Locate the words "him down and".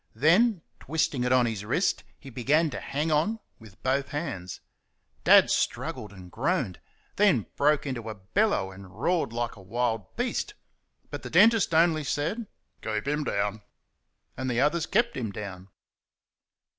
13.07-14.49